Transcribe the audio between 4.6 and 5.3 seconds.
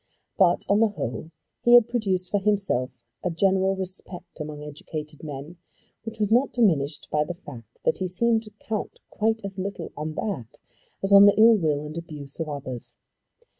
educated